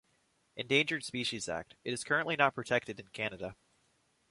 [0.55, 3.55] Endangered Species Act, it is currently not protected in Canada.